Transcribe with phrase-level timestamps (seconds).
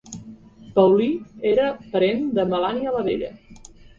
[0.77, 1.09] Paulí
[1.51, 3.31] era parent de Melania la Vella.